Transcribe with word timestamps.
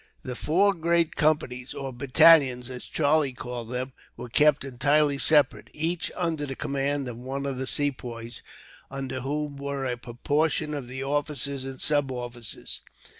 The 0.23 0.33
four 0.33 0.73
great 0.73 1.15
companies, 1.15 1.75
or 1.75 1.93
battalions, 1.93 2.71
as 2.71 2.85
Charlie 2.85 3.33
called 3.33 3.69
them, 3.69 3.93
were 4.17 4.29
kept 4.29 4.65
entirely 4.65 5.19
separate, 5.19 5.69
each 5.73 6.11
under 6.15 6.47
the 6.47 6.55
command 6.55 7.07
of 7.07 7.17
one 7.17 7.45
of 7.45 7.57
the 7.57 7.67
Sepoys, 7.67 8.41
under 8.89 9.21
whom 9.21 9.57
were 9.57 9.85
a 9.85 9.97
proportion 9.97 10.73
of 10.73 10.87
the 10.87 11.03
officers 11.03 11.65
and 11.65 11.79
sub 11.79 12.11
officers. 12.11 12.81